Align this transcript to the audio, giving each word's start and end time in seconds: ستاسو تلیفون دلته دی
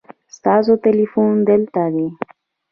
ستاسو 0.35 0.73
تلیفون 0.85 1.31
دلته 1.49 1.83
دی 1.93 2.07